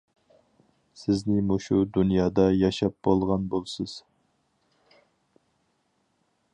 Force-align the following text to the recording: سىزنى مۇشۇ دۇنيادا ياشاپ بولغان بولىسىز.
سىزنى 1.01 1.43
مۇشۇ 1.49 1.77
دۇنيادا 1.97 2.47
ياشاپ 2.61 2.97
بولغان 3.09 3.47
بولىسىز. 3.55 3.95